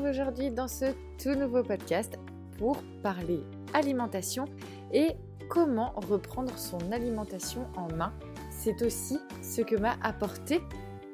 aujourd'hui 0.00 0.50
dans 0.50 0.68
ce 0.68 0.86
tout 1.22 1.34
nouveau 1.34 1.62
podcast 1.62 2.18
pour 2.58 2.82
parler 3.02 3.40
alimentation 3.74 4.46
et 4.92 5.12
comment 5.48 5.92
reprendre 6.08 6.56
son 6.58 6.92
alimentation 6.92 7.66
en 7.76 7.88
main. 7.94 8.12
C'est 8.50 8.82
aussi 8.82 9.18
ce 9.42 9.60
que 9.62 9.76
m'a 9.76 9.96
apporté 10.02 10.60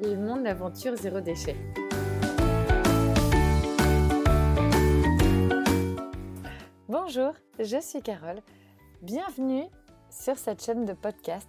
le 0.01 0.17
monde 0.17 0.47
zéro 0.97 1.21
déchet. 1.21 1.57
Bonjour, 6.89 7.33
je 7.59 7.81
suis 7.81 8.03
Carole. 8.03 8.41
Bienvenue 9.03 9.65
sur 10.11 10.37
cette 10.39 10.63
chaîne 10.63 10.85
de 10.85 10.93
podcast. 10.93 11.49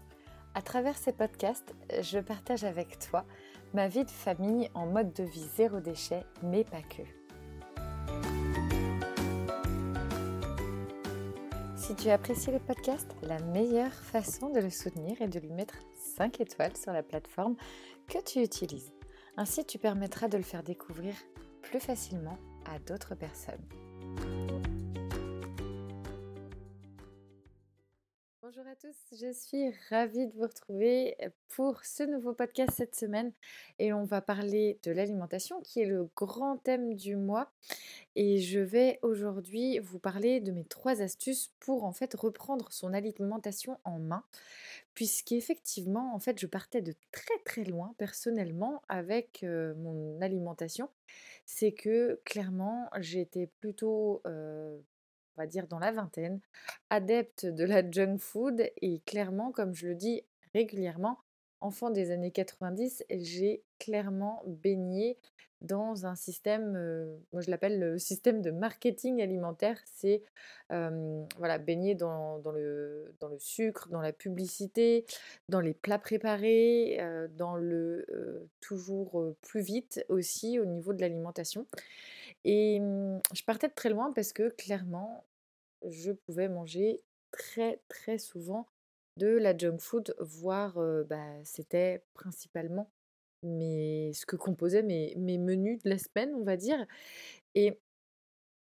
À 0.55 0.62
travers 0.62 0.98
ces 0.98 1.13
podcasts, 1.13 1.76
je 2.02 2.20
partage 2.20 2.63
avec 2.63 2.98
toi 2.99 3.26
ma 3.73 3.88
vie 3.88 4.04
de 4.04 4.09
famille 4.09 4.70
en 4.73 4.88
mode 4.88 5.13
de 5.13 5.23
vie 5.23 5.48
zéro 5.55 5.80
déchet, 5.80 6.23
mais 6.41 6.63
pas 6.63 6.82
que. 6.82 7.19
Si 11.89 11.95
tu 11.95 12.11
apprécies 12.11 12.52
le 12.52 12.59
podcast, 12.59 13.16
la 13.23 13.39
meilleure 13.39 13.91
façon 13.91 14.52
de 14.52 14.59
le 14.59 14.70
soutenir 14.70 15.20
est 15.23 15.27
de 15.27 15.39
lui 15.39 15.52
mettre 15.52 15.73
5 15.95 16.39
étoiles 16.39 16.77
sur 16.77 16.93
la 16.93 17.02
plateforme 17.02 17.55
que 18.07 18.21
tu 18.23 18.43
utilises. 18.43 18.91
Ainsi, 19.37 19.65
tu 19.65 19.79
permettras 19.79 20.27
de 20.27 20.37
le 20.37 20.43
faire 20.43 20.62
découvrir 20.62 21.15
plus 21.63 21.79
facilement 21.79 22.37
à 22.71 22.77
d'autres 22.77 23.15
personnes. 23.15 23.65
Bonjour 28.50 28.68
à 28.68 28.76
tous, 28.76 28.96
je 29.16 29.32
suis 29.32 29.72
ravie 29.92 30.26
de 30.26 30.34
vous 30.34 30.42
retrouver 30.42 31.16
pour 31.50 31.86
ce 31.86 32.02
nouveau 32.02 32.34
podcast 32.34 32.72
cette 32.76 32.96
semaine 32.96 33.32
et 33.78 33.94
on 33.94 34.05
va 34.05 34.22
parler 34.22 34.80
de 34.82 34.92
l'alimentation 34.92 35.62
qui 35.62 35.82
est 35.82 35.86
le 35.86 36.10
grand 36.16 36.58
thème 36.58 36.96
du 36.96 37.16
mois 37.16 37.52
et 38.16 38.40
je 38.40 38.60
vais 38.60 38.98
aujourd'hui 39.04 39.77
vous 39.77 40.00
parler 40.00 40.40
de 40.40 40.52
mes 40.52 40.66
trois 40.66 41.04
astuces 41.04 41.52
pour 41.60 41.84
en 41.84 41.92
fait 41.92 42.16
reprendre 42.16 42.72
son 42.72 42.92
alimentation 42.96 43.77
en 43.84 44.00
main 44.00 44.24
puisqu'effectivement 44.96 46.16
en 46.16 46.20
fait 46.20 46.40
je 46.40 46.48
partais 46.48 46.82
de 46.82 46.96
très 47.12 47.38
très 47.46 47.66
loin 47.66 47.94
personnellement 48.00 48.82
avec 48.90 49.44
mon 49.44 50.20
alimentation. 50.22 50.90
C'est 51.46 51.72
que 51.72 52.20
clairement 52.26 52.90
j'étais 52.98 53.46
plutôt 53.60 54.24
va 55.38 55.48
dire 55.48 55.68
dans 55.68 55.80
la 55.80 55.91
vingtaine, 55.91 56.40
adepte 56.90 57.46
de 57.46 57.63
la 57.63 57.90
junk 57.90 58.18
food 58.18 58.70
et 58.82 58.99
clairement, 59.05 59.52
comme 59.52 59.74
je 59.74 59.88
le 59.88 59.96
dis 59.96 60.24
régulièrement, 60.54 61.18
enfant 61.62 61.90
des 61.90 62.12
années 62.12 62.32
90, 62.32 63.05
j'ai 63.10 63.63
clairement 63.80 64.44
baigné 64.46 65.18
dans 65.62 66.06
un 66.06 66.16
système, 66.16 66.72
moi 67.34 67.41
je 67.41 67.52
l'appelle 67.52 67.80
le 67.80 67.97
système 68.00 68.41
de 68.41 68.52
marketing 68.52 69.22
alimentaire, 69.22 69.80
c'est 69.86 70.24
voilà, 70.69 71.58
baigner 71.58 71.96
dans, 71.96 72.41
le, 72.53 73.14
dans 73.19 73.28
le 73.28 73.40
sucre, 73.40 73.90
dans 73.90 74.02
la 74.02 74.14
publicité, 74.14 75.06
dans 75.50 75.59
les 75.59 75.74
plats 75.74 76.00
préparés, 76.00 77.00
dans 77.36 77.56
le 77.56 78.47
toujours 78.62 79.36
plus 79.41 79.62
vite 79.62 80.06
aussi 80.09 80.59
au 80.59 80.66
niveau 80.66 80.94
de 80.94 81.02
l'alimentation. 81.02 81.66
Et 82.46 82.80
je 83.34 83.44
partais 83.44 83.70
très 83.70 83.90
loin 83.90 84.14
parce 84.14 84.32
que 84.32 84.50
clairement, 84.50 85.26
je 85.88 86.12
pouvais 86.12 86.50
manger 86.50 87.01
très 87.31 87.81
très 87.88 88.17
souvent 88.17 88.67
de 89.17 89.28
la 89.28 89.57
junk 89.57 89.79
food, 89.79 90.16
voire 90.19 90.79
bah, 91.07 91.44
c'était 91.44 92.03
principalement 92.13 92.90
mes, 93.44 94.12
ce 94.13 94.25
que 94.25 94.35
composaient 94.35 94.84
mes, 94.84 95.13
mes 95.17 95.38
menus 95.38 95.81
de 95.84 95.90
la 95.90 95.97
semaine, 95.97 96.34
on 96.35 96.44
va 96.44 96.57
dire. 96.57 96.85
Et 97.56 97.79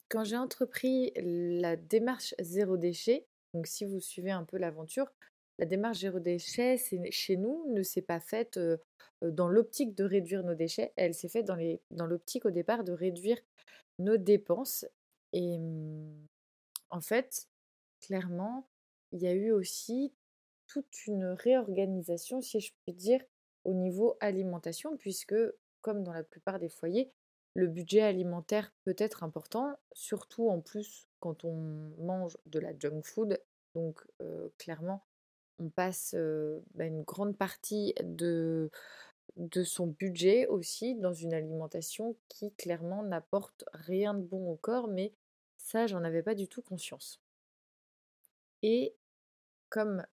quand 0.09 0.23
j'ai 0.23 0.37
entrepris 0.37 1.11
la 1.15 1.75
démarche 1.75 2.33
zéro 2.39 2.77
déchet, 2.77 3.25
donc 3.53 3.67
si 3.67 3.85
vous 3.85 3.99
suivez 3.99 4.31
un 4.31 4.43
peu 4.43 4.57
l'aventure, 4.57 5.11
la 5.59 5.65
démarche 5.65 5.99
zéro 5.99 6.19
déchet, 6.19 6.77
chez 7.09 7.37
nous, 7.37 7.65
ne 7.73 7.83
s'est 7.83 8.01
pas 8.01 8.19
faite 8.19 8.59
dans 9.21 9.47
l'optique 9.47 9.95
de 9.95 10.03
réduire 10.03 10.43
nos 10.43 10.53
déchets, 10.53 10.93
elle 10.95 11.13
s'est 11.13 11.29
faite 11.29 11.45
dans, 11.45 11.57
dans 11.91 12.05
l'optique 12.05 12.45
au 12.45 12.51
départ 12.51 12.83
de 12.83 12.93
réduire 12.93 13.39
nos 13.99 14.17
dépenses. 14.17 14.85
Et 15.33 15.57
mmh, 15.57 16.27
en 16.89 17.01
fait, 17.01 17.47
clairement, 18.01 18.67
il 19.11 19.21
y 19.21 19.27
a 19.27 19.33
eu 19.33 19.51
aussi 19.51 20.13
toute 20.67 21.07
une 21.07 21.25
réorganisation, 21.25 22.41
si 22.41 22.59
je 22.59 22.73
puis 22.83 22.93
dire, 22.93 23.21
au 23.63 23.73
niveau 23.73 24.17
alimentation, 24.19 24.97
puisque, 24.97 25.35
comme 25.81 26.03
dans 26.03 26.13
la 26.13 26.23
plupart 26.23 26.59
des 26.59 26.69
foyers, 26.69 27.11
le 27.53 27.67
budget 27.67 28.01
alimentaire 28.01 28.71
peut 28.83 28.95
être 28.97 29.23
important, 29.23 29.75
surtout 29.91 30.49
en 30.49 30.61
plus 30.61 31.07
quand 31.19 31.43
on 31.43 31.55
mange 31.99 32.37
de 32.45 32.59
la 32.59 32.77
junk 32.77 33.01
food. 33.03 33.41
Donc, 33.73 34.05
clairement, 34.57 35.03
on 35.59 35.69
passe 35.69 36.15
bah, 36.75 36.85
une 36.85 37.03
grande 37.03 37.35
partie 37.35 37.95
de, 38.03 38.69
de 39.37 39.63
son 39.63 39.87
budget 39.87 40.47
aussi 40.47 40.95
dans 40.95 41.13
une 41.13 41.33
alimentation 41.33 42.15
qui, 42.29 42.53
clairement, 42.53 43.03
n'apporte 43.03 43.65
rien 43.73 44.13
de 44.13 44.21
bon 44.21 44.51
au 44.51 44.55
corps, 44.55 44.87
mais 44.87 45.13
ça, 45.67 45.85
j'en 45.85 46.03
avais 46.05 46.23
pas 46.23 46.33
du 46.33 46.47
tout 46.47 46.61
conscience. 46.61 47.19
Et 48.63 48.95
comme 49.69 50.05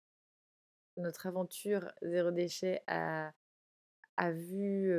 notre 0.96 1.26
aventure 1.26 1.92
zéro 2.02 2.32
déchet 2.32 2.82
a, 2.88 3.32
a 4.16 4.32
vu 4.32 4.92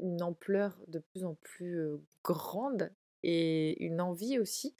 une 0.00 0.22
ampleur 0.22 0.76
de 0.88 0.98
plus 0.98 1.24
en 1.24 1.34
plus 1.34 1.80
grande 2.24 2.90
et 3.22 3.80
une 3.84 4.00
envie 4.00 4.40
aussi 4.40 4.74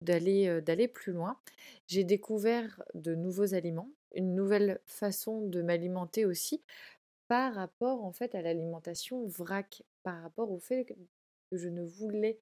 d'aller 0.00 0.62
d'aller 0.62 0.88
plus 0.88 1.12
loin, 1.12 1.38
j'ai 1.86 2.04
découvert 2.04 2.82
de 2.94 3.14
nouveaux 3.14 3.52
aliments, 3.52 3.90
une 4.14 4.34
nouvelle 4.34 4.80
façon 4.86 5.42
de 5.46 5.60
m'alimenter 5.60 6.24
aussi 6.24 6.62
par 7.28 7.54
rapport 7.54 8.02
en 8.02 8.12
fait 8.12 8.34
à 8.34 8.40
l'alimentation 8.40 9.26
vrac, 9.26 9.82
par 10.02 10.22
rapport 10.22 10.50
au 10.50 10.58
fait 10.58 10.86
que 10.86 10.94
je 11.52 11.68
ne 11.68 11.82
voulais 11.82 12.40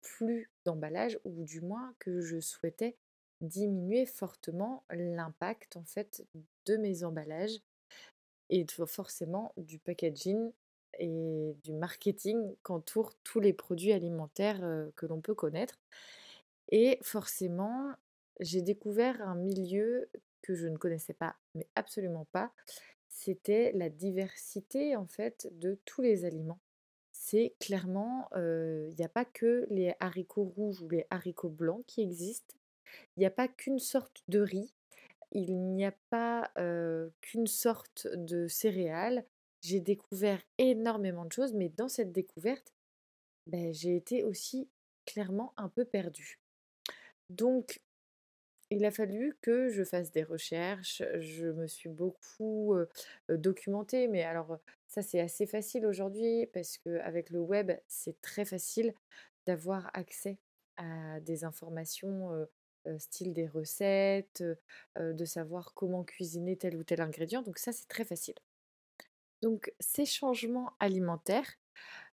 plus 0.00 0.50
d'emballage 0.64 1.18
ou 1.24 1.44
du 1.44 1.60
moins 1.60 1.94
que 1.98 2.20
je 2.20 2.40
souhaitais 2.40 2.96
diminuer 3.40 4.06
fortement 4.06 4.84
l'impact 4.90 5.76
en 5.76 5.84
fait 5.84 6.24
de 6.66 6.76
mes 6.76 7.04
emballages 7.04 7.60
et 8.48 8.64
forcément 8.86 9.52
du 9.56 9.78
packaging 9.78 10.50
et 10.98 11.54
du 11.62 11.72
marketing 11.72 12.54
qu'entourent 12.62 13.14
tous 13.24 13.40
les 13.40 13.52
produits 13.52 13.92
alimentaires 13.92 14.60
que 14.96 15.06
l'on 15.06 15.20
peut 15.20 15.34
connaître. 15.34 15.78
Et 16.70 16.98
forcément, 17.02 17.92
j'ai 18.40 18.62
découvert 18.62 19.20
un 19.22 19.34
milieu 19.34 20.08
que 20.42 20.54
je 20.54 20.68
ne 20.68 20.76
connaissais 20.76 21.14
pas, 21.14 21.36
mais 21.54 21.66
absolument 21.74 22.26
pas. 22.32 22.52
C'était 23.08 23.72
la 23.72 23.90
diversité 23.90 24.96
en 24.96 25.06
fait 25.06 25.48
de 25.58 25.78
tous 25.84 26.02
les 26.02 26.24
aliments 26.24 26.60
c'est 27.26 27.54
clairement, 27.58 28.28
il 28.36 28.94
n'y 28.98 29.04
a 29.04 29.08
pas 29.08 29.24
que 29.24 29.66
les 29.70 29.94
haricots 29.98 30.52
rouges 30.56 30.82
ou 30.82 30.90
les 30.90 31.06
haricots 31.08 31.48
blancs 31.48 31.82
qui 31.86 32.02
existent. 32.02 32.54
Il 33.16 33.20
n'y 33.20 33.26
a 33.26 33.30
pas 33.30 33.48
qu'une 33.48 33.78
sorte 33.78 34.22
de 34.28 34.40
riz. 34.40 34.74
Il 35.32 35.56
n'y 35.56 35.86
a 35.86 35.94
pas 36.10 36.52
qu'une 37.22 37.46
sorte 37.46 38.06
de 38.12 38.46
céréales. 38.46 39.24
J'ai 39.62 39.80
découvert 39.80 40.42
énormément 40.58 41.24
de 41.24 41.32
choses, 41.32 41.54
mais 41.54 41.70
dans 41.70 41.88
cette 41.88 42.12
découverte, 42.12 42.74
ben, 43.46 43.72
j'ai 43.72 43.96
été 43.96 44.22
aussi 44.22 44.68
clairement 45.06 45.54
un 45.56 45.70
peu 45.70 45.86
perdue. 45.86 46.38
Donc, 47.30 47.80
il 48.68 48.84
a 48.84 48.90
fallu 48.90 49.38
que 49.40 49.70
je 49.70 49.82
fasse 49.82 50.10
des 50.10 50.24
recherches, 50.24 51.02
je 51.20 51.46
me 51.46 51.66
suis 51.68 51.88
beaucoup 51.88 52.76
documentée, 53.30 54.08
mais 54.08 54.24
alors 54.24 54.58
ça 54.94 55.02
c'est 55.02 55.20
assez 55.20 55.46
facile 55.46 55.86
aujourd'hui 55.86 56.46
parce 56.52 56.78
qu'avec 56.78 57.30
le 57.30 57.40
web 57.40 57.72
c'est 57.88 58.20
très 58.22 58.44
facile 58.44 58.94
d'avoir 59.44 59.90
accès 59.92 60.38
à 60.76 61.18
des 61.20 61.42
informations 61.42 62.46
style 62.98 63.32
des 63.32 63.48
recettes, 63.48 64.44
de 64.96 65.24
savoir 65.24 65.74
comment 65.74 66.04
cuisiner 66.04 66.56
tel 66.56 66.76
ou 66.76 66.84
tel 66.84 67.00
ingrédient, 67.00 67.42
donc 67.42 67.58
ça 67.58 67.72
c'est 67.72 67.88
très 67.88 68.04
facile. 68.04 68.36
Donc 69.42 69.74
ces 69.80 70.06
changements 70.06 70.74
alimentaires 70.78 71.50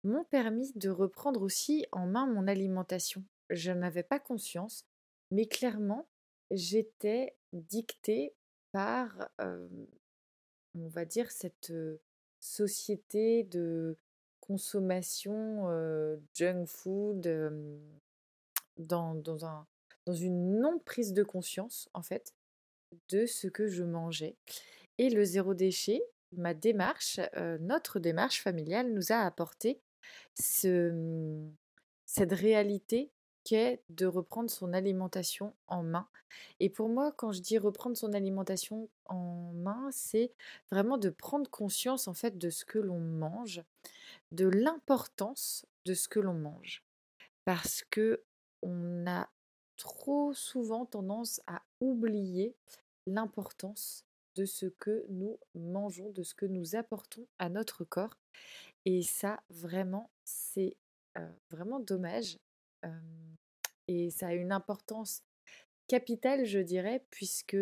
m'ont 0.04 0.26
permis 0.26 0.72
de 0.76 0.90
reprendre 0.90 1.42
aussi 1.42 1.88
en 1.92 2.06
main 2.06 2.28
mon 2.28 2.48
alimentation. 2.48 3.24
Je 3.50 3.72
n'en 3.72 3.82
avais 3.82 4.04
pas 4.04 4.20
conscience, 4.20 4.86
mais 5.32 5.48
clairement, 5.48 6.08
j'étais 6.52 7.36
dictée 7.54 8.36
par, 8.72 9.30
on 9.40 10.88
va 10.90 11.06
dire, 11.06 11.32
cette 11.32 11.74
société 12.48 13.44
de 13.44 13.98
consommation 14.40 15.68
junk 16.34 16.66
food 16.66 17.22
dans, 18.78 19.16
dans, 19.16 19.46
un, 19.46 19.68
dans 20.06 20.14
une 20.14 20.60
non-prise 20.60 21.14
de 21.14 21.24
conscience, 21.24 21.90
en 21.94 22.02
fait, 22.02 22.34
de 23.10 23.26
ce 23.26 23.48
que 23.48 23.68
je 23.68 23.84
mangeais. 23.84 24.36
Et 24.98 25.10
le 25.10 25.24
zéro 25.24 25.54
déchet, 25.54 26.02
ma 26.32 26.54
démarche, 26.54 27.20
notre 27.60 28.00
démarche 28.00 28.42
familiale 28.42 28.94
nous 28.94 29.12
a 29.12 29.18
apporté 29.18 29.82
ce, 30.40 31.44
cette 32.06 32.32
réalité 32.32 33.12
de 33.54 34.06
reprendre 34.06 34.50
son 34.50 34.74
alimentation 34.74 35.54
en 35.68 35.84
main. 35.84 36.08
Et 36.60 36.70
pour 36.70 36.90
moi, 36.90 37.12
quand 37.12 37.32
je 37.32 37.42
dis 37.42 37.58
reprendre 37.58 37.96
son 37.96 38.14
alimentation 38.14 38.90
en 39.06 39.52
main, 39.54 39.90
c'est 39.92 40.32
vraiment 40.72 40.98
de 40.98 41.10
prendre 41.10 41.50
conscience 41.50 42.08
en 42.08 42.14
fait 42.14 42.38
de 42.38 42.50
ce 42.50 42.66
que 42.66 42.80
l'on 42.80 43.00
mange, 43.00 43.64
de 44.32 44.48
l'importance 44.48 45.66
de 45.86 45.94
ce 45.94 46.10
que 46.10 46.20
l'on 46.20 46.34
mange. 46.34 46.84
Parce 47.46 47.84
que 47.90 48.24
on 48.62 49.08
a 49.08 49.30
trop 49.78 50.34
souvent 50.34 50.86
tendance 50.86 51.40
à 51.48 51.62
oublier 51.80 52.56
l'importance 53.06 54.04
de 54.36 54.46
ce 54.46 54.66
que 54.66 55.06
nous 55.10 55.40
mangeons, 55.56 56.10
de 56.12 56.24
ce 56.24 56.36
que 56.36 56.46
nous 56.46 56.76
apportons 56.76 57.26
à 57.40 57.50
notre 57.50 57.86
corps. 57.86 58.18
Et 58.86 59.02
ça, 59.02 59.42
vraiment, 59.50 60.10
c'est 60.24 60.76
euh, 61.18 61.32
vraiment 61.50 61.80
dommage. 61.80 62.38
Et 63.88 64.10
ça 64.10 64.28
a 64.28 64.34
une 64.34 64.52
importance 64.52 65.24
capitale, 65.88 66.46
je 66.46 66.60
dirais, 66.60 67.06
puisque 67.10 67.58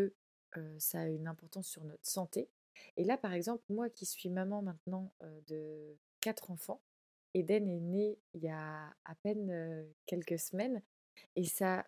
ça 0.79 1.01
a 1.01 1.07
une 1.07 1.27
importance 1.27 1.67
sur 1.67 1.83
notre 1.83 2.07
santé. 2.07 2.49
Et 2.97 3.03
là, 3.03 3.17
par 3.17 3.33
exemple, 3.33 3.63
moi 3.69 3.89
qui 3.89 4.05
suis 4.05 4.29
maman 4.29 4.61
maintenant 4.61 5.13
de 5.47 5.97
quatre 6.21 6.51
enfants, 6.51 6.81
Eden 7.33 7.69
est 7.69 7.79
né 7.79 8.17
il 8.33 8.43
y 8.43 8.49
a 8.49 8.95
à 9.05 9.15
peine 9.23 9.85
quelques 10.05 10.39
semaines, 10.39 10.81
et 11.35 11.45
ça 11.45 11.85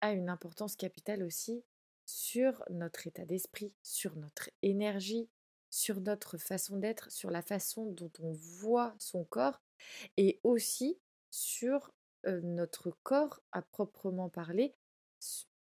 a 0.00 0.12
une 0.12 0.28
importance 0.28 0.76
capitale 0.76 1.22
aussi 1.22 1.64
sur 2.04 2.64
notre 2.70 3.06
état 3.06 3.24
d'esprit, 3.24 3.74
sur 3.82 4.14
notre 4.16 4.50
énergie, 4.62 5.28
sur 5.70 6.00
notre 6.00 6.38
façon 6.38 6.76
d'être, 6.76 7.10
sur 7.10 7.30
la 7.30 7.42
façon 7.42 7.86
dont 7.86 8.12
on 8.20 8.32
voit 8.32 8.94
son 8.98 9.24
corps 9.24 9.60
et 10.16 10.40
aussi 10.44 10.98
sur 11.30 11.92
notre 12.42 12.90
corps 13.02 13.40
à 13.52 13.62
proprement 13.62 14.28
parler 14.28 14.74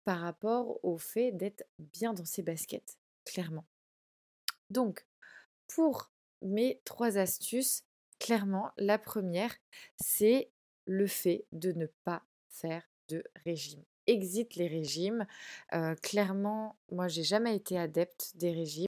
par 0.03 0.19
rapport 0.19 0.83
au 0.83 0.97
fait 0.97 1.31
d'être 1.31 1.63
bien 1.79 2.13
dans 2.13 2.25
ses 2.25 2.41
baskets, 2.41 2.97
clairement. 3.25 3.65
Donc, 4.69 5.05
pour 5.67 6.11
mes 6.41 6.81
trois 6.83 7.17
astuces, 7.17 7.83
clairement, 8.19 8.71
la 8.77 8.97
première, 8.97 9.55
c'est 10.01 10.49
le 10.85 11.07
fait 11.07 11.45
de 11.51 11.71
ne 11.71 11.85
pas 12.03 12.23
faire 12.49 12.83
de 13.07 13.23
régime. 13.45 13.83
Exit 14.07 14.55
les 14.55 14.67
régimes. 14.67 15.25
clairement, 16.01 16.75
moi, 16.91 17.07
j'ai 17.07 17.23
jamais 17.23 17.55
été 17.55 17.77
adepte 17.77 18.33
des 18.35 18.51
régimes. 18.51 18.87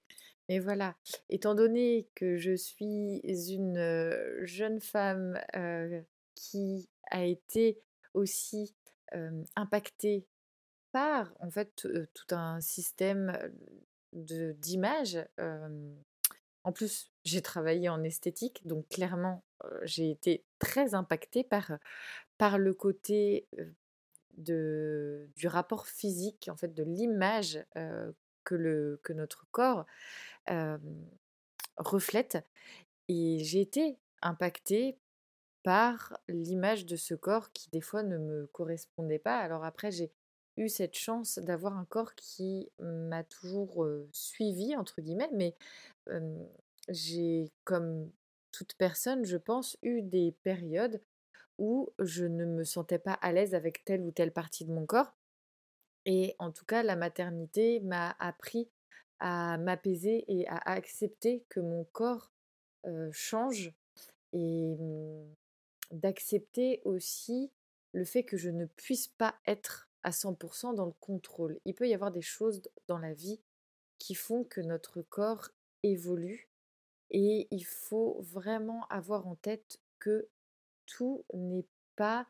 Mais 0.50 0.60
voilà, 0.60 0.95
étant 1.30 1.56
donné 1.56 2.07
que 2.13 2.38
je 2.38 2.56
suis 2.56 3.21
une 3.24 4.19
jeune 4.44 4.80
femme 4.80 5.39
qui 6.36 6.89
a 7.12 7.24
été 7.24 7.80
aussi 8.13 8.75
impactée 9.56 10.25
par 10.92 11.34
en 11.40 11.50
fait 11.50 11.75
tout 11.75 12.36
un 12.36 12.62
système 12.62 13.38
de 14.13 14.54
d'image. 14.54 15.18
en 16.63 16.72
plus, 16.72 17.12
j'ai 17.24 17.42
travaillé 17.42 17.90
en 17.90 18.04
esthétique, 18.04 18.66
donc 18.66 18.88
clairement, 18.88 19.44
j'ai 19.84 20.10
été 20.10 20.44
très 20.60 20.96
impactée 20.96 21.44
par, 21.44 21.72
par 22.38 22.57
le 22.57 22.74
côté 22.74 23.48
de, 24.38 25.30
du 25.36 25.48
rapport 25.48 25.88
physique, 25.88 26.50
en 26.52 26.56
fait, 26.56 26.74
de 26.74 26.84
l'image 26.84 27.63
que, 28.44 28.56
le, 28.56 29.00
que 29.04 29.13
notre 29.13 29.46
corps 29.52 29.86
reflète. 31.78 32.38
Et 33.07 33.40
j'ai 33.44 33.62
été 33.62 33.98
impactée 34.22 34.98
par 35.66 36.16
l'image 36.28 36.86
de 36.86 36.96
ce 36.96 37.16
corps 37.16 37.52
qui 37.52 37.72
des 37.72 37.82
fois 37.82 38.04
ne 38.04 38.20
me 38.20 38.46
correspondait 38.54 39.18
pas. 39.18 39.40
Alors 39.40 39.66
après, 39.66 39.90
j'ai 39.90 40.12
eu 40.58 40.70
cette 40.70 40.96
chance 40.96 41.40
d'avoir 41.40 41.76
un 41.76 41.86
corps 41.86 42.14
qui 42.14 42.70
m'a 42.80 43.24
toujours 43.24 43.84
suivi, 44.12 44.76
entre 44.76 45.02
guillemets, 45.02 45.32
mais 45.34 45.56
j'ai, 46.88 47.52
comme 47.64 48.12
toute 48.52 48.76
personne, 48.76 49.26
je 49.26 49.38
pense, 49.38 49.76
eu 49.82 50.04
des 50.04 50.36
périodes 50.44 51.02
où 51.58 51.90
je 51.98 52.26
ne 52.26 52.46
me 52.46 52.64
sentais 52.64 53.00
pas 53.00 53.14
à 53.14 53.32
l'aise 53.32 53.56
avec 53.56 53.84
telle 53.86 54.02
ou 54.02 54.12
telle 54.12 54.32
partie 54.32 54.66
de 54.66 54.72
mon 54.72 54.86
corps. 54.86 55.16
Et 56.06 56.36
en 56.38 56.52
tout 56.52 56.66
cas, 56.66 56.84
la 56.84 56.96
maternité 56.96 57.80
m'a 57.80 58.16
appris 58.20 58.70
à 59.20 59.58
m'apaiser 59.58 60.26
et 60.28 60.48
à 60.48 60.58
accepter 60.58 61.44
que 61.50 61.60
mon 61.60 61.86
corps 61.86 62.32
change 63.12 63.74
et 64.32 64.76
mmh, 64.76 65.36
d'accepter 65.92 66.82
aussi 66.86 67.52
le 67.94 68.06
fait 68.06 68.24
que 68.24 68.38
je 68.38 68.50
ne 68.50 68.66
puisse 68.66 69.08
pas 69.08 69.36
être 69.48 69.90
à 70.04 70.12
100% 70.12 70.76
dans 70.76 70.86
le 70.86 70.94
contrôle. 71.00 71.60
Il 71.66 71.74
peut 71.74 71.88
y 71.88 71.94
avoir 71.94 72.12
des 72.12 72.22
choses 72.22 72.62
dans 72.88 73.00
la 73.00 73.14
vie 73.14 73.40
qui 73.98 74.14
font 74.14 74.44
que 74.44 74.62
notre 74.62 75.02
corps 75.02 75.50
évolue 75.84 76.50
et 77.12 77.48
il 77.52 77.66
faut 77.66 78.20
vraiment 78.22 78.86
avoir 78.90 79.28
en 79.28 79.36
tête 79.36 79.80
que 80.00 80.28
tout 80.86 81.24
n'est 81.34 81.66
pas 81.96 82.28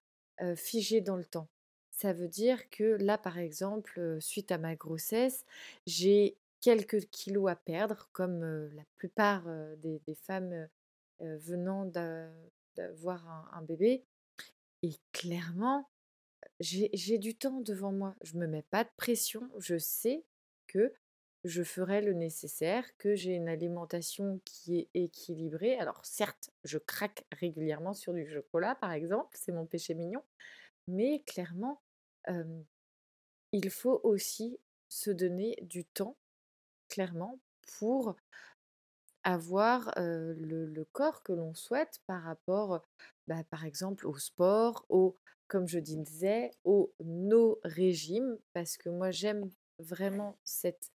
figé 0.55 1.01
dans 1.01 1.15
le 1.15 1.25
temps. 1.25 1.47
Ça 1.91 2.11
veut 2.11 2.27
dire 2.27 2.69
que 2.69 2.83
là, 2.83 3.17
par 3.17 3.37
exemple, 3.37 4.17
suite 4.19 4.51
à 4.51 4.57
ma 4.57 4.75
grossesse, 4.75 5.45
j'ai 5.85 6.37
quelques 6.59 7.09
kilos 7.09 7.49
à 7.49 7.55
perdre, 7.55 8.09
comme 8.11 8.41
la 8.73 8.83
plupart 8.97 9.43
des, 9.77 10.01
femmes 10.23 10.67
venant 11.19 11.85
d'avoir 12.75 13.49
un, 13.53 13.61
bébé. 13.61 14.05
Et 14.83 14.93
clairement, 15.11 15.89
j'ai 16.59 17.17
du 17.17 17.35
temps 17.35 17.61
devant 17.61 17.91
moi. 17.91 18.15
Je 18.21 18.35
ne 18.35 18.41
me 18.41 18.47
mets 18.47 18.63
pas 18.63 18.83
de 18.83 18.89
pression. 18.97 19.49
Je 19.57 19.77
sais 19.77 20.23
que 20.67 20.93
je 21.43 21.61
ferai 21.61 22.01
le 22.01 22.13
nécessaire, 22.13 22.85
que 22.97 23.13
j'ai 23.15 23.33
une 23.33 23.47
alimentation 23.49 24.41
qui 24.45 24.79
est 24.79 24.89
équilibrée. 24.95 25.77
Alors 25.77 26.03
certes, 26.03 26.49
je 26.63 26.79
craque 26.79 27.25
régulièrement 27.31 27.93
sur 27.93 28.13
du 28.13 28.27
chocolat, 28.27 28.75
par 28.75 28.91
exemple, 28.91 29.37
c'est 29.39 29.51
mon 29.51 29.67
péché 29.67 29.93
mignon, 29.93 30.23
mais 30.87 31.21
clairement, 31.27 31.81
il 33.51 33.69
faut 33.69 34.01
aussi 34.03 34.57
se 34.89 35.11
donner 35.11 35.55
du 35.61 35.85
temps, 35.85 36.17
clairement, 36.89 37.39
pour 37.77 38.15
avoir 39.25 39.91
le, 39.97 40.85
corps 40.93 41.23
que 41.23 41.33
l'on 41.33 41.53
souhaite 41.53 41.99
par 42.07 42.23
rapport, 42.23 42.81
bah, 43.27 43.43
par 43.49 43.65
exemple, 43.65 44.07
au 44.07 44.17
sport, 44.17 44.85
au, 44.87 45.17
comme 45.47 45.67
je 45.67 45.79
disais, 45.79 46.51
au 46.63 46.93
no 47.03 47.59
régime, 47.63 48.37
parce 48.53 48.77
que 48.77 48.89
moi 48.89 49.11
j'aime 49.11 49.49
vraiment 49.79 50.37
cette 50.43 50.91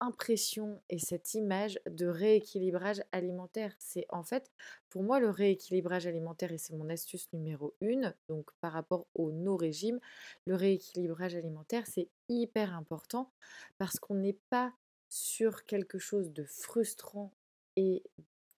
impression 0.00 0.80
et 0.90 0.98
cette 0.98 1.34
image 1.34 1.80
de 1.88 2.06
rééquilibrage 2.06 3.02
alimentaire. 3.12 3.74
C'est 3.78 4.06
en 4.10 4.22
fait, 4.22 4.50
pour 4.90 5.02
moi, 5.02 5.20
le 5.20 5.30
rééquilibrage 5.30 6.06
alimentaire, 6.06 6.52
et 6.52 6.58
c'est 6.58 6.76
mon 6.76 6.88
astuce 6.88 7.28
numéro 7.32 7.74
une, 7.80 8.14
donc 8.28 8.50
par 8.60 8.72
rapport 8.72 9.06
au 9.14 9.32
no-régime, 9.32 9.98
le 10.46 10.54
rééquilibrage 10.54 11.34
alimentaire, 11.34 11.84
c'est 11.86 12.08
hyper 12.28 12.74
important 12.74 13.32
parce 13.78 13.98
qu'on 13.98 14.16
n'est 14.16 14.38
pas 14.50 14.72
sur 15.08 15.64
quelque 15.64 15.98
chose 15.98 16.32
de 16.32 16.44
frustrant 16.44 17.32
et 17.76 18.02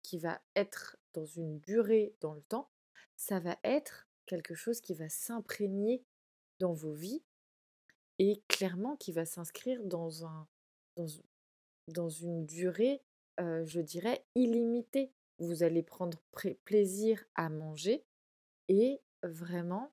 qui 0.03 0.19
va 0.19 0.41
être 0.57 0.97
dans 1.15 1.27
une 1.27 1.59
durée 1.61 2.15
dans 2.21 2.35
le 2.35 2.43
temps, 2.43 2.71
ça 3.17 3.41
va 3.41 3.59
être 3.65 4.09
quelque 4.27 4.55
chose 4.55 4.81
qui 4.81 4.95
va 4.95 5.09
s'imprégner 5.09 6.05
dans 6.61 6.73
vos 6.73 6.93
vies 6.93 7.23
et 8.19 8.43
clairement 8.49 8.97
qui 8.97 9.13
va 9.13 9.25
s'inscrire 9.25 9.83
dans 9.85 10.27
un, 10.27 10.49
dans, 11.89 12.09
une 12.09 12.47
durée, 12.47 13.03
je 13.39 13.81
dirais, 13.81 14.25
illimitée. 14.35 15.13
Vous 15.39 15.63
allez 15.63 15.83
prendre 15.83 16.19
plaisir 16.65 17.25
à 17.35 17.49
manger 17.49 18.05
et 18.69 19.01
vraiment, 19.23 19.93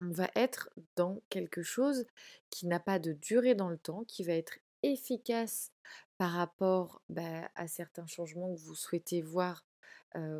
on 0.00 0.10
va 0.10 0.30
être 0.34 0.70
dans 0.96 1.20
quelque 1.28 1.62
chose 1.62 2.06
qui 2.50 2.66
n'a 2.66 2.80
pas 2.80 2.98
de 2.98 3.12
durée 3.12 3.54
dans 3.54 3.68
le 3.68 3.78
temps, 3.78 4.04
qui 4.04 4.24
va 4.24 4.32
être 4.32 4.58
efficace 4.82 5.72
par 6.22 6.34
rapport 6.34 7.02
bah, 7.08 7.50
à 7.56 7.66
certains 7.66 8.06
changements 8.06 8.54
que 8.54 8.60
vous 8.60 8.76
souhaitez 8.76 9.22
voir, 9.22 9.66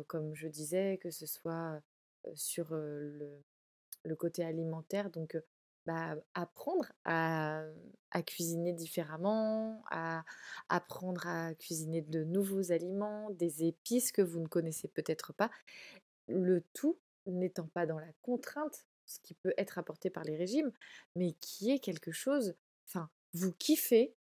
comme 0.07 0.33
je 0.33 0.47
disais, 0.47 0.97
que 1.03 1.11
ce 1.11 1.25
soit 1.25 1.81
sur 2.35 2.67
le, 2.69 3.43
côté 4.17 4.45
alimentaire. 4.45 5.09
Donc, 5.09 5.37
bah, 5.85 6.15
apprendre 6.35 6.93
à, 7.03 7.65
cuisiner 8.25 8.71
différemment, 8.71 9.83
à 9.91 10.23
apprendre 10.69 11.27
à 11.27 11.53
cuisiner 11.53 11.99
de 11.99 12.23
nouveaux 12.23 12.71
aliments, 12.71 13.29
des 13.31 13.65
épices 13.65 14.13
que 14.13 14.21
vous 14.21 14.39
ne 14.39 14.47
connaissez 14.47 14.87
peut-être 14.87 15.33
pas. 15.33 15.51
Le 16.29 16.63
tout 16.71 16.97
n'étant 17.25 17.67
pas 17.67 17.85
dans 17.85 17.99
la 17.99 18.13
contrainte, 18.21 18.85
ce 19.05 19.19
qui 19.19 19.33
peut 19.33 19.53
être 19.57 19.77
apporté 19.77 20.09
par 20.09 20.23
les 20.23 20.37
régimes, 20.37 20.71
mais 21.17 21.33
qui 21.41 21.71
est 21.71 21.79
quelque 21.79 22.13
chose, 22.13 22.55
enfin, 22.87 23.09
vous 23.33 23.51
kiffez 23.51 24.15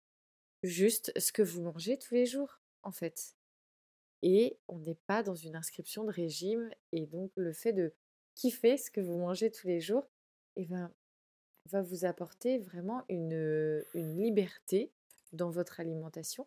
juste 0.62 1.12
ce 1.18 1.32
que 1.32 1.42
vous 1.42 1.62
mangez 1.62 1.98
tous 1.98 2.14
les 2.14 2.26
jours, 2.26 2.60
en 2.82 2.92
fait. 2.92 3.34
et 4.22 4.58
on 4.68 4.78
n'est 4.78 4.98
pas 5.06 5.22
dans 5.22 5.34
une 5.34 5.56
inscription 5.56 6.04
de 6.04 6.12
régime. 6.12 6.70
Et 6.92 7.06
donc 7.06 7.32
le 7.36 7.52
fait 7.52 7.72
de 7.72 7.92
kiffer 8.34 8.76
ce 8.78 8.90
que 8.90 9.00
vous 9.00 9.18
mangez 9.18 9.50
tous 9.50 9.66
les 9.66 9.80
jours, 9.80 10.08
eh 10.56 10.66
ben, 10.66 10.92
va 11.70 11.82
vous 11.82 12.04
apporter 12.04 12.58
vraiment 12.58 13.04
une, 13.08 13.84
une 13.94 14.16
liberté 14.22 14.92
dans 15.32 15.50
votre 15.50 15.80
alimentation 15.80 16.46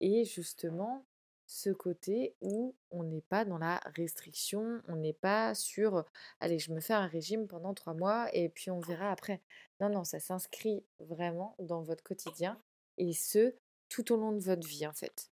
et 0.00 0.24
justement 0.24 1.06
ce 1.46 1.70
côté 1.70 2.34
où 2.40 2.74
on 2.90 3.04
n'est 3.04 3.20
pas 3.22 3.44
dans 3.44 3.58
la 3.58 3.80
restriction, 3.94 4.82
on 4.88 4.96
n'est 4.96 5.12
pas 5.12 5.54
sur 5.54 6.04
allez, 6.40 6.58
je 6.58 6.72
me 6.72 6.80
fais 6.80 6.94
un 6.94 7.06
régime 7.06 7.46
pendant 7.46 7.74
trois 7.74 7.94
mois 7.94 8.28
et 8.34 8.48
puis 8.48 8.70
on 8.70 8.80
verra 8.80 9.10
après. 9.12 9.42
Non, 9.80 9.88
non, 9.90 10.04
ça 10.04 10.18
s'inscrit 10.20 10.84
vraiment 10.98 11.54
dans 11.60 11.82
votre 11.82 12.02
quotidien 12.02 12.60
et 12.98 13.12
ce, 13.12 13.54
tout 13.88 14.12
au 14.12 14.16
long 14.16 14.32
de 14.32 14.40
votre 14.40 14.66
vie 14.66 14.86
en 14.86 14.92
fait. 14.92 15.30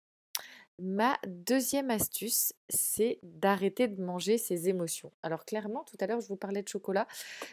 Ma 0.81 1.19
deuxième 1.27 1.91
astuce, 1.91 2.53
c'est 2.69 3.19
d'arrêter 3.23 3.88
de 3.88 4.00
manger 4.00 4.38
ses 4.38 4.69
émotions. 4.69 5.12
Alors 5.25 5.45
clairement, 5.45 5.83
tout 5.83 5.97
à 6.00 6.07
l'heure, 6.07 6.21
je 6.21 6.29
vous 6.29 6.37
parlais 6.37 6.62
de 6.62 6.69
chocolat. 6.69 7.09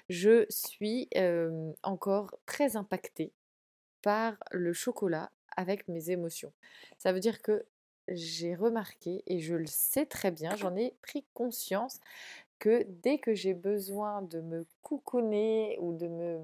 Je 0.10 0.46
suis 0.50 1.10
encore 1.82 2.36
très 2.46 2.76
impactée 2.76 3.34
par 4.04 4.38
le 4.52 4.74
chocolat 4.74 5.32
avec 5.58 5.88
mes 5.88 6.12
émotions. 6.12 6.54
Ça 7.00 7.14
veut 7.14 7.20
dire 7.20 7.42
que 7.42 7.66
j'ai 8.08 8.54
remarqué, 8.54 9.24
et 9.26 9.40
je 9.40 9.56
le 9.56 9.66
sais 9.66 10.06
très 10.06 10.30
bien, 10.30 10.56
j'en 10.56 10.76
ai 10.76 10.94
pris 11.02 11.26
conscience, 11.34 12.00
que 12.60 12.86
dès 12.88 13.18
que 13.18 13.34
j'ai 13.34 13.56
besoin 13.56 14.22
de 14.22 14.42
me 14.42 14.68
coucouner 14.84 15.78
ou 15.82 15.94
de 15.94 16.08
me, 16.08 16.40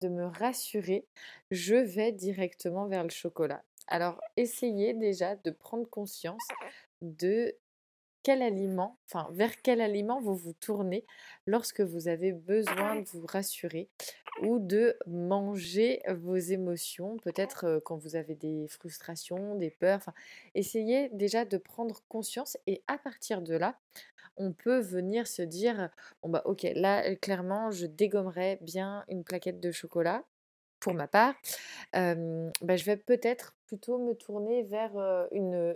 de 0.00 0.08
me 0.08 0.26
rassurer, 0.26 1.06
je 1.50 1.74
vais 1.74 2.12
directement 2.12 2.86
vers 2.86 3.02
le 3.02 3.10
chocolat. 3.10 3.62
Alors, 3.88 4.20
essayez 4.36 4.94
déjà 4.94 5.36
de 5.36 5.50
prendre 5.50 5.88
conscience 5.88 6.46
de 7.00 7.54
quel 8.22 8.42
aliment, 8.42 8.98
enfin 9.06 9.28
vers 9.32 9.60
quel 9.62 9.80
aliment 9.80 10.20
vous 10.20 10.36
vous 10.36 10.52
tournez 10.52 11.04
lorsque 11.46 11.80
vous 11.80 12.08
avez 12.08 12.32
besoin 12.32 13.00
de 13.00 13.06
vous 13.12 13.26
rassurer 13.26 13.88
ou 14.42 14.58
de 14.58 14.96
manger 15.06 16.02
vos 16.08 16.36
émotions, 16.36 17.18
peut-être 17.18 17.80
quand 17.84 17.96
vous 17.96 18.16
avez 18.16 18.34
des 18.34 18.66
frustrations, 18.68 19.56
des 19.56 19.70
peurs. 19.70 20.10
Essayez 20.54 21.10
déjà 21.12 21.44
de 21.44 21.58
prendre 21.58 22.02
conscience 22.08 22.56
et 22.66 22.82
à 22.86 22.98
partir 22.98 23.42
de 23.42 23.54
là, 23.54 23.78
on 24.36 24.52
peut 24.52 24.80
venir 24.80 25.26
se 25.26 25.42
dire 25.42 25.90
bon 26.22 26.30
bah 26.30 26.42
ok 26.46 26.66
là 26.74 27.14
clairement 27.16 27.70
je 27.70 27.86
dégommerai 27.86 28.58
bien 28.62 29.04
une 29.08 29.24
plaquette 29.24 29.60
de 29.60 29.70
chocolat 29.70 30.24
pour 30.82 30.94
ma 30.94 31.06
part, 31.06 31.34
bah, 31.92 32.76
je 32.76 32.84
vais 32.84 32.96
peut-être 32.96 33.54
plutôt 33.66 33.98
me 33.98 34.14
tourner 34.14 34.64
vers 34.64 34.92
une, 35.30 35.74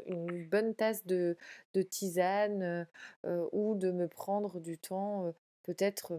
bonne 0.50 0.74
tasse 0.74 1.06
de, 1.06 1.36
tisane 1.90 2.86
ou 3.52 3.74
de 3.76 3.90
me 3.90 4.08
prendre 4.08 4.60
du 4.60 4.76
temps 4.76 5.32
peut-être 5.62 6.18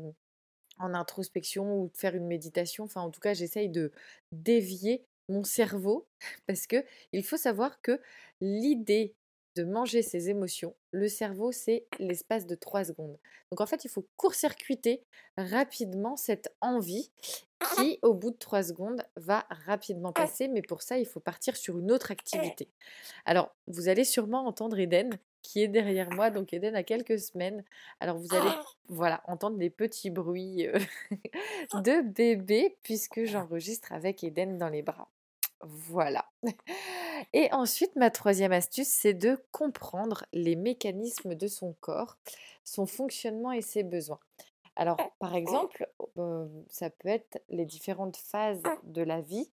en 0.80 0.94
introspection 0.94 1.82
ou 1.82 1.90
de 1.90 1.98
faire 1.98 2.16
une 2.16 2.28
méditation. 2.28 2.86
Enfin, 2.86 3.02
en 3.02 3.12
tout 3.12 3.20
cas, 3.20 3.34
j'essaye 3.34 3.70
de 3.70 3.92
dévier 4.32 5.06
mon 5.30 5.44
cerveau 5.44 6.08
parce 6.48 6.68
que 6.68 6.84
il 7.12 7.24
faut 7.24 7.38
savoir 7.38 7.82
que 7.82 8.00
l'idée 8.42 9.16
de 9.58 9.64
manger 9.64 10.04
ses 10.04 10.30
émotions, 10.30 10.76
le 10.92 11.08
cerveau, 11.08 11.52
c'est 11.52 11.88
l'espace 11.98 12.46
de 12.46 12.54
3 12.54 12.86
secondes. 12.86 13.18
Donc 13.52 13.60
en 13.60 13.66
fait, 13.66 13.84
il 13.86 13.90
faut 13.90 14.06
court-circuiter 14.16 15.04
rapidement 15.36 16.16
cette 16.16 16.54
envie 16.62 17.12
qui, 17.76 17.98
au 18.04 18.14
bout 18.14 18.30
de 18.30 18.38
3 18.38 18.64
secondes, 18.64 19.04
va 19.16 19.48
rapidement 19.66 20.14
passer. 20.14 20.48
Mais 20.48 20.62
pour 20.62 20.84
ça, 20.84 21.00
il 21.00 21.08
faut 21.08 21.20
partir 21.20 21.58
sur 21.58 21.80
une 21.80 21.92
autre 21.92 22.12
activité. 22.12 22.70
Alors, 23.26 23.56
vous 23.66 23.90
allez 23.90 24.04
sûrement 24.04 24.46
entendre 24.46 24.78
Eden 24.78 25.10
qui 25.42 25.64
est 25.64 25.68
derrière 25.68 26.12
moi. 26.12 26.30
Donc 26.30 26.54
Eden 26.54 26.76
a 26.76 26.84
quelques 26.84 27.20
semaines. 27.20 27.64
Alors 28.00 28.18
vous 28.18 28.36
allez 28.36 28.52
voilà, 28.90 29.22
entendre 29.26 29.58
des 29.58 29.70
petits 29.70 30.10
bruits 30.10 30.68
euh, 30.68 30.78
de 31.82 32.02
bébé 32.02 32.78
puisque 32.84 33.24
j'enregistre 33.24 33.92
avec 33.92 34.24
Eden 34.24 34.58
dans 34.58 34.70
les 34.70 34.84
bras. 34.84 35.10
Voilà. 35.62 36.30
Et 37.34 37.52
ensuite, 37.52 37.96
ma 37.96 38.10
troisième 38.10 38.52
astuce, 38.52 38.88
c'est 38.88 39.14
de 39.14 39.38
comprendre 39.52 40.26
les 40.34 40.56
mécanismes 40.56 41.36
de 41.36 41.48
son 41.48 41.74
corps, 41.80 42.18
son 42.64 42.86
fonctionnement 42.86 43.52
et 43.52 43.62
ses 43.62 43.84
besoins. 43.84 44.20
Alors, 44.76 44.98
par 45.20 45.36
exemple, 45.36 45.90
ça 46.70 46.90
peut 46.90 47.10
être 47.10 47.42
les 47.50 47.66
différentes 47.66 48.18
phases 48.18 48.62
de 48.84 49.02
la 49.02 49.22
vie, 49.22 49.50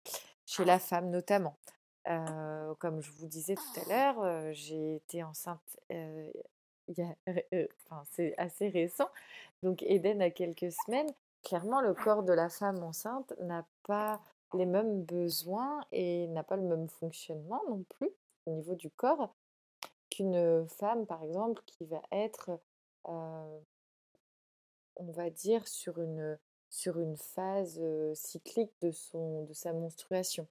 chez 0.46 0.64
la 0.64 0.78
femme 0.78 1.10
notamment. 1.10 1.56
comme 2.04 3.00
je 3.00 3.10
vous 3.12 3.26
disais 3.26 3.54
tout 3.54 3.80
à 3.80 3.88
l'heure, 3.88 4.52
j'ai 4.52 4.96
été 4.96 5.22
enceinte, 5.22 5.78
c'est 8.10 8.34
assez 8.36 8.68
récent, 8.68 9.08
donc 9.62 9.82
Eden 9.82 10.20
a 10.20 10.30
quelques 10.30 10.72
semaines. 10.72 11.10
Clairement, 11.42 11.80
le 11.80 11.94
corps 11.94 12.22
de 12.22 12.32
la 12.32 12.48
femme 12.48 12.82
enceinte 12.82 13.32
n'a 13.40 13.64
pas 13.86 14.20
les 14.54 14.66
mêmes 14.66 15.02
besoins 15.02 15.84
et 15.92 16.26
n'a 16.28 16.42
pas 16.42 16.56
le 16.56 16.62
même 16.62 16.88
fonctionnement 16.88 17.62
non 17.68 17.84
plus 17.88 18.10
au 18.46 18.52
niveau 18.52 18.74
du 18.74 18.90
corps 18.90 19.34
qu'une 20.10 20.66
femme, 20.68 21.06
par 21.06 21.22
exemple, 21.22 21.62
qui 21.66 21.84
va 21.84 22.00
être, 22.12 22.50
on 23.04 23.60
va 24.98 25.30
dire, 25.30 25.66
sur 25.66 26.00
une, 26.00 26.38
sur 26.70 26.98
une 26.98 27.16
phase 27.16 27.80
cyclique 28.14 28.72
de, 28.80 28.90
son, 28.90 29.44
de 29.44 29.52
sa 29.52 29.72
menstruation. 29.72 30.46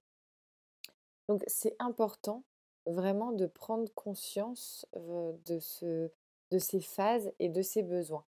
Donc 1.28 1.42
c'est 1.46 1.76
important 1.78 2.42
vraiment 2.86 3.32
de 3.32 3.46
prendre 3.46 3.90
conscience 3.94 4.86
de, 4.94 5.58
ce, 5.58 6.10
de 6.50 6.58
ces 6.58 6.80
phases 6.80 7.32
et 7.38 7.48
de 7.48 7.62
ses 7.62 7.82
besoins. 7.82 8.24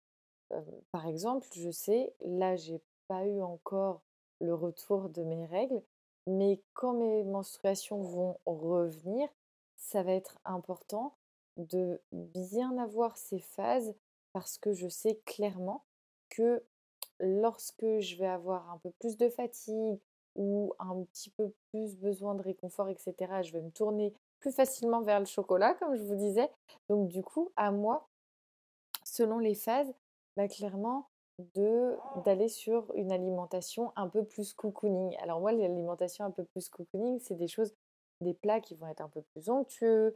par 0.92 1.08
exemple, 1.08 1.48
je 1.54 1.72
sais, 1.72 2.14
là, 2.22 2.56
j'ai 2.56 2.80
pas 3.08 3.26
eu 3.26 3.42
encore 3.42 4.02
le 4.44 4.54
retour 4.54 5.10
de 5.10 5.24
mes 5.24 5.46
règles. 5.46 5.82
Mais 6.28 6.62
quand 6.74 6.94
mes 6.94 7.24
menstruations 7.24 8.02
vont 8.02 8.40
revenir, 8.46 9.28
ça 9.76 10.04
va 10.04 10.14
être 10.14 10.40
important 10.46 11.16
de 11.58 12.02
bien 12.12 12.78
avoir 12.78 13.18
ces 13.18 13.40
phases 13.40 13.94
parce 14.32 14.58
que 14.58 14.74
je 14.74 14.88
sais 14.88 15.20
clairement 15.26 15.84
que 16.30 16.64
lorsque 17.20 18.00
je 18.00 18.16
vais 18.18 18.28
avoir 18.28 18.70
un 18.72 18.78
peu 18.78 18.92
plus 19.00 19.18
de 19.18 19.30
fatigue 19.30 20.00
ou 20.36 20.74
un 20.80 21.04
petit 21.04 21.30
peu 21.30 21.54
plus 21.72 21.96
besoin 21.96 22.34
de 22.36 22.42
réconfort, 22.42 22.90
etc., 22.90 23.16
je 23.44 23.52
vais 23.52 23.62
me 23.62 23.72
tourner 23.72 24.14
plus 24.40 24.52
facilement 24.52 25.02
vers 25.02 25.20
le 25.20 25.26
chocolat, 25.26 25.76
comme 25.76 25.96
je 25.96 26.04
vous 26.04 26.16
disais. 26.16 26.50
Donc 26.90 27.08
du 27.08 27.22
coup, 27.22 27.52
à 27.56 27.72
moi, 27.72 28.10
selon 29.04 29.38
les 29.38 29.56
phases, 29.56 29.94
bah, 30.36 30.48
clairement, 30.48 31.08
de 31.56 31.98
d'aller 32.26 32.48
sur 32.48 32.92
une 32.96 33.12
alimentation 33.12 33.92
un 33.96 34.08
peu 34.08 34.24
plus 34.24 34.54
cocooning. 34.54 35.16
Alors 35.22 35.40
moi, 35.40 35.52
l'alimentation 35.52 36.26
un 36.26 36.32
peu 36.32 36.44
plus 36.44 36.70
cocooning, 36.70 37.20
c'est 37.20 37.36
des 37.36 37.48
choses, 37.48 37.74
des 38.22 38.34
plats 38.34 38.60
qui 38.60 38.76
vont 38.76 38.88
être 38.88 39.02
un 39.02 39.10
peu 39.10 39.22
plus 39.34 39.50
onctueux 39.50 40.16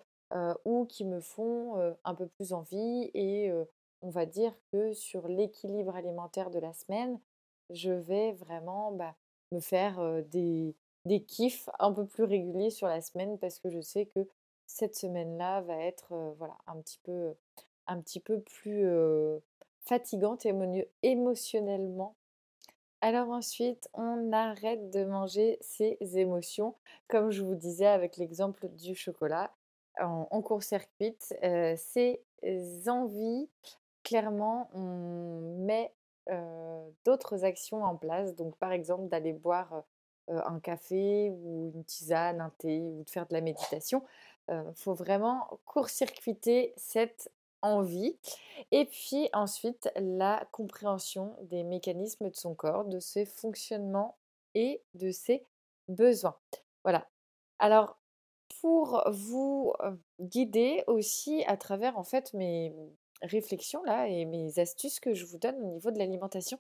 ou 0.65 0.86
qui 0.86 1.05
me 1.05 1.19
font 1.21 1.95
un 2.03 2.15
peu 2.15 2.27
plus 2.27 2.53
envie. 2.53 3.09
Et 3.13 3.51
on 4.01 4.09
va 4.09 4.25
dire 4.25 4.53
que 4.71 4.93
sur 4.93 5.27
l'équilibre 5.27 5.95
alimentaire 5.95 6.51
de 6.51 6.59
la 6.59 6.74
semaine, 6.74 7.19
je 7.69 7.91
vais 7.91 8.33
vraiment 8.33 8.91
bah, 8.91 9.15
me 9.51 9.59
faire 9.59 10.24
des, 10.31 10.75
des 11.05 11.24
kiffs 11.24 11.69
un 11.79 11.93
peu 11.93 12.05
plus 12.05 12.24
réguliers 12.24 12.69
sur 12.69 12.88
la 12.88 13.01
semaine 13.01 13.38
parce 13.39 13.59
que 13.59 13.69
je 13.69 13.81
sais 13.81 14.05
que 14.05 14.27
cette 14.67 14.95
semaine-là 14.95 15.62
va 15.62 15.77
être 15.77 16.13
voilà 16.38 16.57
un 16.67 16.79
petit 16.81 17.00
peu 17.03 17.33
un 17.88 18.01
petit 18.01 18.19
peu 18.19 18.41
plus 18.41 18.86
fatigante 19.88 20.46
émotionnellement. 21.03 22.15
Alors 23.01 23.29
ensuite, 23.29 23.89
on 23.94 24.32
arrête 24.32 24.89
de 24.89 25.06
manger 25.06 25.58
ses 25.62 25.98
émotions, 26.17 26.75
comme 27.08 27.29
je 27.29 27.44
vous 27.44 27.56
disais 27.56 27.86
avec 27.86 28.17
l'exemple 28.17 28.67
du 28.70 28.96
chocolat. 28.96 29.51
En, 30.00 30.41
court-circuit, 30.44 31.17
euh, 31.44 31.75
ces 31.75 32.22
envies, 32.88 33.50
clairement, 34.03 34.70
on 34.74 35.58
met 35.65 35.91
euh, 36.29 36.88
d'autres 37.03 37.46
actions 37.46 37.84
en 37.84 37.96
place. 37.96 38.36
Donc 38.36 38.56
par 38.58 38.72
exemple, 38.72 39.08
d'aller 39.10 39.34
boire 39.34 39.84
euh, 40.29 40.39
un 40.46 40.60
café 40.60 41.32
ou 41.32 41.72
une 41.74 41.84
tisane, 41.84 42.41
un 42.41 42.51
thé 42.60 42.82
ou 42.82 43.03
de 43.03 43.10
faire 43.10 43.27
de 43.27 43.34
la 43.34 43.41
méditation. 43.41 44.03
Il 44.50 44.75
faut 44.75 44.94
vraiment 44.94 45.60
court-circuiter 45.65 46.74
cette 46.77 47.29
envie. 47.61 48.17
Et 48.71 48.85
puis 48.85 49.29
ensuite, 49.33 49.89
la 49.95 50.47
compréhension 50.51 51.35
des 51.41 51.63
mécanismes 51.63 52.29
de 52.29 52.35
son 52.35 52.55
corps, 52.55 52.85
de 52.85 52.99
ses 52.99 53.25
fonctionnements 53.25 54.17
et 54.55 54.81
de 54.93 55.11
ses 55.11 55.43
besoins. 55.87 56.37
Voilà. 56.83 57.07
Alors, 57.59 57.97
pour 58.61 59.03
vous 59.11 59.73
guider 60.19 60.83
aussi 60.87 61.43
à 61.47 61.57
travers 61.57 61.97
en 61.97 62.03
fait 62.03 62.33
mes 62.33 62.73
réflexions 63.21 63.83
là 63.83 64.07
et 64.07 64.25
mes 64.25 64.59
astuces 64.59 64.99
que 64.99 65.13
je 65.13 65.25
vous 65.25 65.37
donne 65.37 65.57
au 65.57 65.65
niveau 65.65 65.91
de 65.91 65.97
l'alimentation, 65.97 66.59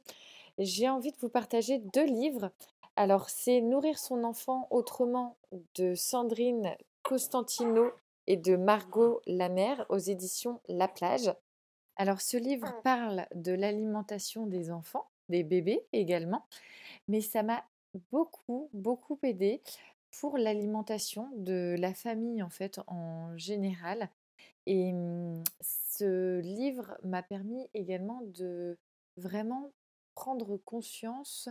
j'ai 0.57 0.89
envie 0.89 1.11
de 1.11 1.17
vous 1.17 1.29
partager 1.29 1.79
deux 1.79 2.05
livres. 2.05 2.51
Alors, 2.95 3.29
c'est 3.29 3.61
Nourrir 3.61 3.99
son 3.99 4.23
enfant 4.23 4.67
autrement 4.71 5.37
de 5.75 5.93
Sandrine 5.93 6.75
Costantino 7.03 7.91
et 8.27 8.37
de 8.37 8.55
Margot 8.55 9.21
Lamère 9.25 9.85
aux 9.89 9.97
éditions 9.97 10.61
La 10.67 10.87
Plage. 10.87 11.33
Alors 11.95 12.21
ce 12.21 12.37
livre 12.37 12.81
parle 12.83 13.25
de 13.33 13.53
l'alimentation 13.53 14.45
des 14.45 14.69
enfants, 14.71 15.09
des 15.29 15.43
bébés 15.43 15.85
également, 15.93 16.45
mais 17.07 17.21
ça 17.21 17.41
m'a 17.41 17.63
beaucoup, 18.11 18.69
beaucoup 18.73 19.17
aidé 19.23 19.61
pour 20.19 20.37
l'alimentation 20.37 21.29
de 21.35 21.75
la 21.79 21.93
famille 21.93 22.43
en 22.43 22.49
fait 22.49 22.79
en 22.87 23.35
général. 23.37 24.09
Et 24.65 24.91
mmh, 24.93 25.43
ce 25.61 26.39
livre 26.39 26.97
m'a 27.03 27.23
permis 27.23 27.69
également 27.73 28.21
de 28.25 28.77
vraiment 29.15 29.71
prendre 30.13 30.57
conscience 30.57 31.49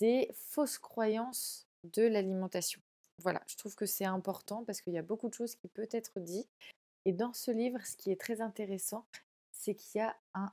des 0.00 0.30
fausses 0.32 0.78
croyances 0.78 1.66
de 1.84 2.02
l'alimentation. 2.02 2.80
Voilà, 3.22 3.42
je 3.46 3.56
trouve 3.56 3.74
que 3.74 3.86
c'est 3.86 4.04
important 4.04 4.64
parce 4.64 4.80
qu'il 4.80 4.92
y 4.92 4.98
a 4.98 5.02
beaucoup 5.02 5.28
de 5.28 5.34
choses 5.34 5.54
qui 5.56 5.68
peuvent 5.68 5.88
être 5.92 6.20
dites. 6.20 6.48
Et 7.04 7.12
dans 7.12 7.32
ce 7.32 7.50
livre, 7.50 7.78
ce 7.84 7.96
qui 7.96 8.10
est 8.10 8.20
très 8.20 8.40
intéressant, 8.40 9.06
c'est 9.52 9.74
qu'il 9.74 10.00
y 10.00 10.04
a 10.04 10.16
un 10.34 10.52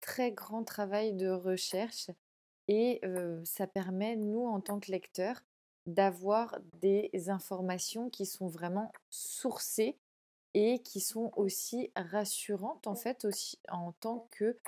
très 0.00 0.32
grand 0.32 0.64
travail 0.64 1.14
de 1.14 1.28
recherche 1.28 2.10
et 2.68 3.00
ça 3.44 3.66
permet, 3.66 4.16
nous, 4.16 4.46
en 4.46 4.60
tant 4.60 4.78
que 4.80 4.90
lecteurs, 4.90 5.42
d'avoir 5.86 6.58
des 6.80 7.10
informations 7.28 8.08
qui 8.10 8.26
sont 8.26 8.46
vraiment 8.46 8.92
sourcées 9.10 9.96
et 10.54 10.80
qui 10.80 11.00
sont 11.00 11.32
aussi 11.36 11.90
rassurantes 11.96 12.86
en 12.86 12.94
fait 12.94 13.24
aussi 13.24 13.58
en 13.70 13.92
tant 13.92 14.26
que 14.30 14.58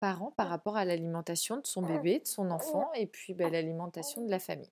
parent 0.00 0.32
par 0.36 0.48
rapport 0.48 0.76
à 0.76 0.84
l'alimentation 0.84 1.56
de 1.56 1.66
son 1.66 1.82
bébé, 1.82 2.18
de 2.18 2.26
son 2.26 2.50
enfant 2.50 2.92
et 2.94 3.06
puis 3.06 3.34
bah, 3.34 3.48
l'alimentation 3.50 4.20
de 4.24 4.30
la 4.30 4.40
famille. 4.40 4.70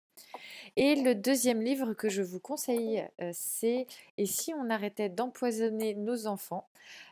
Et 0.76 0.96
le 0.96 1.14
deuxième 1.14 1.62
livre 1.62 1.94
que 1.94 2.08
je 2.08 2.22
vous 2.22 2.40
conseille, 2.40 3.06
c'est 3.32 3.86
Et 4.16 4.26
si 4.26 4.52
on 4.54 4.70
arrêtait 4.70 5.08
d'empoisonner 5.08 5.94
nos 5.94 6.26
enfants? 6.26 6.66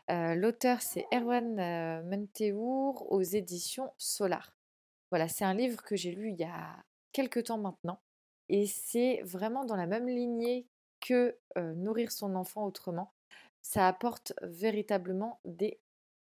L'auteur, 0.09 0.81
c'est 0.81 1.05
Erwan 1.13 2.03
Menteour 2.03 3.09
aux 3.09 3.21
éditions 3.21 3.91
Solar. 3.97 4.53
Voilà, 5.09 5.29
c'est 5.29 5.45
un 5.45 5.53
livre 5.53 5.81
que 5.83 5.95
j'ai 5.95 6.11
lu 6.11 6.31
il 6.31 6.39
y 6.39 6.43
a 6.43 6.75
quelques 7.13 7.45
temps 7.45 7.57
maintenant. 7.57 7.99
Et 8.49 8.67
c'est 8.67 9.21
vraiment 9.23 9.63
dans 9.63 9.75
la 9.77 9.87
même 9.87 10.07
lignée 10.07 10.67
que 10.99 11.37
Nourrir 11.55 12.11
son 12.11 12.35
enfant 12.35 12.65
autrement. 12.65 13.13
Ça 13.67 13.85
apporte 13.85 14.31
véritablement 14.43 15.41
des 15.43 15.77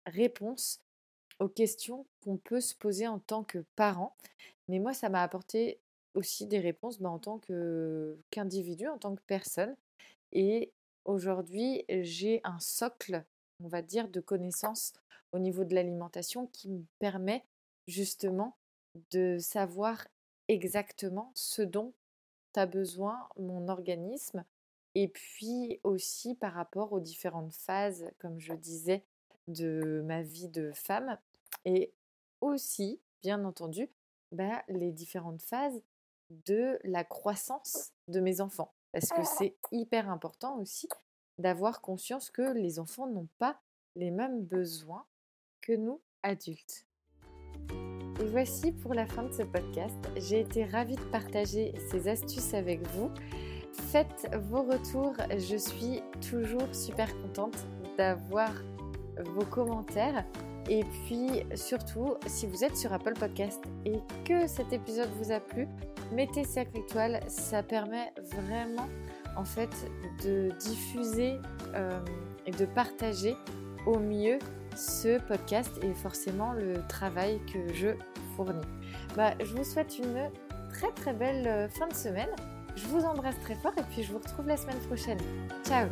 réponses 0.04 0.78
aux 1.38 1.48
questions 1.48 2.04
qu'on 2.22 2.36
peut 2.36 2.60
se 2.60 2.74
poser 2.74 3.08
en 3.08 3.18
tant 3.18 3.44
que 3.44 3.64
parent. 3.76 4.14
Mais 4.68 4.78
moi, 4.78 4.92
ça 4.92 5.08
m'a 5.08 5.22
apporté 5.22 5.80
aussi 6.14 6.44
des 6.44 6.58
réponses 6.58 7.00
bah, 7.00 7.08
en 7.08 7.18
tant 7.18 7.40
qu'individu, 8.30 8.88
en 8.88 8.98
tant 8.98 9.16
que 9.16 9.22
personne. 9.26 9.74
Et 10.32 10.70
aujourd'hui, 11.06 11.86
j'ai 11.88 12.42
un 12.44 12.60
socle, 12.60 13.24
on 13.64 13.68
va 13.68 13.80
dire, 13.80 14.08
de 14.08 14.20
connaissances 14.20 14.92
au 15.32 15.38
niveau 15.38 15.64
de 15.64 15.74
l'alimentation 15.74 16.46
qui 16.48 16.68
me 16.68 16.84
permet 16.98 17.42
justement 17.88 18.54
de 19.12 19.38
savoir 19.38 20.06
exactement 20.48 21.32
ce 21.34 21.62
dont 21.62 21.94
a 22.54 22.66
besoin 22.66 23.26
mon 23.38 23.68
organisme 23.68 24.44
et 24.94 25.08
puis 25.08 25.80
aussi 25.84 26.34
par 26.34 26.52
rapport 26.52 26.92
aux 26.92 27.00
différentes 27.00 27.52
phases, 27.52 28.10
comme 28.18 28.38
je 28.38 28.52
disais, 28.52 29.04
de 29.48 30.02
ma 30.04 30.22
vie 30.22 30.48
de 30.48 30.70
femme 30.72 31.18
et 31.64 31.92
aussi, 32.40 33.00
bien 33.22 33.44
entendu, 33.44 33.90
bah, 34.32 34.62
les 34.68 34.92
différentes 34.92 35.42
phases 35.42 35.82
de 36.30 36.78
la 36.84 37.04
croissance 37.04 37.92
de 38.08 38.20
mes 38.20 38.40
enfants. 38.40 38.72
Parce 38.92 39.10
que 39.10 39.22
c'est 39.24 39.56
hyper 39.72 40.10
important 40.10 40.58
aussi 40.58 40.88
d'avoir 41.38 41.80
conscience 41.80 42.30
que 42.30 42.52
les 42.52 42.78
enfants 42.78 43.06
n'ont 43.06 43.28
pas 43.38 43.60
les 43.96 44.10
mêmes 44.10 44.44
besoins 44.44 45.06
que 45.60 45.72
nous, 45.72 46.00
adultes. 46.22 46.86
Et 48.20 48.26
voici 48.26 48.72
pour 48.72 48.94
la 48.94 49.06
fin 49.06 49.22
de 49.22 49.32
ce 49.32 49.42
podcast. 49.42 49.96
J'ai 50.16 50.40
été 50.40 50.64
ravie 50.64 50.96
de 50.96 51.10
partager 51.10 51.72
ces 51.90 52.08
astuces 52.08 52.54
avec 52.54 52.86
vous. 52.88 53.10
Faites 53.88 54.30
vos 54.50 54.62
retours, 54.62 55.14
je 55.30 55.56
suis 55.56 56.00
toujours 56.30 56.72
super 56.72 57.08
contente 57.22 57.66
d'avoir 57.98 58.52
vos 59.34 59.44
commentaires. 59.44 60.24
Et 60.68 60.84
puis 60.84 61.42
surtout, 61.56 62.14
si 62.26 62.46
vous 62.46 62.62
êtes 62.62 62.76
sur 62.76 62.92
Apple 62.92 63.14
Podcast 63.14 63.60
et 63.84 63.98
que 64.24 64.46
cet 64.46 64.72
épisode 64.72 65.08
vous 65.18 65.32
a 65.32 65.40
plu, 65.40 65.66
mettez 66.12 66.44
5 66.44 66.68
étoiles. 66.76 67.20
Ça 67.26 67.62
permet 67.62 68.12
vraiment 68.36 68.88
en 69.36 69.44
fait 69.44 69.90
de 70.24 70.50
diffuser 70.60 71.38
euh, 71.74 72.00
et 72.46 72.52
de 72.52 72.66
partager 72.66 73.34
au 73.86 73.98
mieux 73.98 74.38
ce 74.76 75.18
podcast 75.26 75.72
et 75.82 75.92
forcément 75.94 76.52
le 76.52 76.86
travail 76.88 77.40
que 77.52 77.72
je 77.74 77.88
fournis. 78.36 78.66
Bah, 79.16 79.32
je 79.40 79.56
vous 79.56 79.64
souhaite 79.64 79.98
une 79.98 80.30
très 80.70 80.92
très 80.92 81.12
belle 81.12 81.46
euh, 81.46 81.68
fin 81.68 81.88
de 81.88 81.94
semaine. 81.94 82.30
Je 82.76 82.86
vous 82.86 83.00
embrasse 83.00 83.38
très 83.42 83.54
fort 83.54 83.72
et 83.76 83.82
puis 83.90 84.02
je 84.02 84.12
vous 84.12 84.18
retrouve 84.18 84.46
la 84.46 84.56
semaine 84.56 84.78
prochaine. 84.88 85.18
Ciao 85.64 85.86